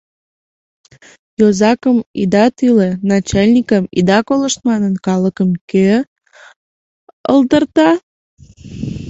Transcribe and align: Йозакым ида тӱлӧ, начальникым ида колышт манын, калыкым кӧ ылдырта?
Йозакым 1.39 1.97
ида 2.21 2.45
тӱлӧ, 2.57 2.89
начальникым 3.11 3.83
ида 3.99 4.19
колышт 4.27 4.59
манын, 4.69 4.93
калыкым 5.05 5.49
кӧ 5.69 5.87
ылдырта? 7.33 7.89